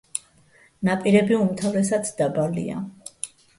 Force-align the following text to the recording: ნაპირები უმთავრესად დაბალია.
ნაპირები 0.89 1.37
უმთავრესად 1.43 2.11
დაბალია. 2.25 2.83